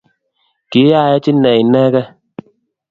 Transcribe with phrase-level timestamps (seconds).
[0.69, 2.09] Kiyaech Ine Inegei.